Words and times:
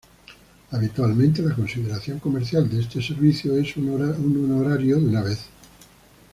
Habitualmente 0.71 1.43
la 1.43 1.53
consideración 1.53 2.17
comercial 2.17 2.67
de 2.67 2.79
este 2.79 3.03
servicio 3.03 3.55
es 3.57 3.77
un 3.77 3.89
honorario 4.51 4.99
de 4.99 5.05
una 5.05 5.21
vez. 5.21 5.45